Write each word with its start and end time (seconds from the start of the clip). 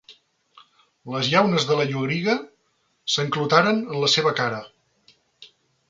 Les 1.15 1.29
llaunes 1.33 1.67
de 1.73 1.77
la 1.81 1.85
lloriga 1.91 2.35
s'enclotaren 3.17 3.87
en 3.93 4.05
la 4.07 4.11
seva 4.19 4.37
cara. 4.41 4.65